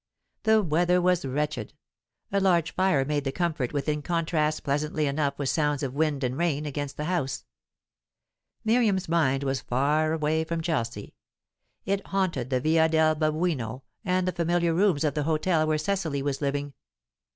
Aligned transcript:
The 0.41 0.63
weather 0.63 0.99
was 0.99 1.25
wretched; 1.27 1.75
a 2.31 2.39
large 2.39 2.73
fire 2.73 3.05
made 3.05 3.23
the 3.23 3.31
comfort 3.31 3.71
within 3.71 4.01
contrast 4.01 4.63
pleasantly 4.63 5.05
enough 5.05 5.37
with 5.37 5.49
sounds 5.49 5.83
of 5.83 5.93
wind 5.93 6.23
and 6.23 6.35
rain 6.35 6.65
against 6.65 6.97
the 6.97 7.03
house. 7.03 7.45
Miriam's 8.65 9.07
mind 9.07 9.43
was 9.43 9.61
far 9.61 10.11
away 10.11 10.43
from 10.43 10.61
Chelsea; 10.61 11.13
it 11.85 12.07
haunted 12.07 12.49
the 12.49 12.59
Via 12.59 12.89
del 12.89 13.13
Babuino, 13.15 13.83
and 14.03 14.27
the 14.27 14.31
familiar 14.31 14.73
rooms 14.73 15.03
of 15.03 15.13
the 15.13 15.21
hotel 15.21 15.67
where 15.67 15.77
Cecily 15.77 16.23
was 16.23 16.41
living. 16.41 16.73